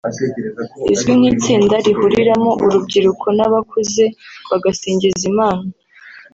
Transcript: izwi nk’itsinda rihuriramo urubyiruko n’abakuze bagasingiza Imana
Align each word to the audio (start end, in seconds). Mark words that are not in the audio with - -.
izwi 0.93 1.11
nk’itsinda 1.19 1.75
rihuriramo 1.85 2.51
urubyiruko 2.63 3.25
n’abakuze 3.37 4.03
bagasingiza 4.49 5.21
Imana 5.31 5.65